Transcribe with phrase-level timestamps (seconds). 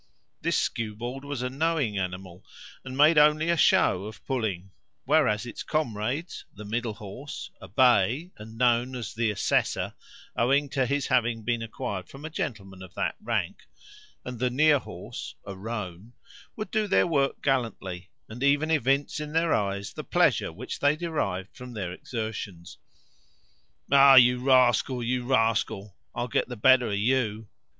[0.41, 2.43] This skewbald was a knowing animal,
[2.83, 4.71] and made only a show of pulling;
[5.05, 9.93] whereas its comrades, the middle horse (a bay, and known as the Assessor,
[10.35, 13.67] owing to his having been acquired from a gentleman of that rank)
[14.25, 16.13] and the near horse (a roan),
[16.55, 20.95] would do their work gallantly, and even evince in their eyes the pleasure which they
[20.95, 22.79] derived from their exertions.
[23.91, 25.95] "Ah, you rascal, you rascal!
[26.15, 27.49] I'll get the better of you!"